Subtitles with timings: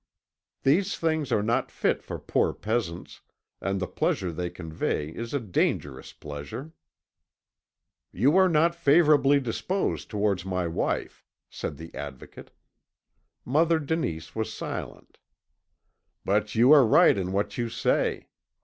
[0.63, 3.21] "These things are not fit for poor peasants,
[3.61, 6.73] and the pleasure they convey is a dangerous pleasure."
[8.11, 12.49] "You are not favourably disposed towards my wife," said the Advocate.
[13.45, 15.19] Mother Denise was silent.
[16.25, 18.29] "But you are right in what you say.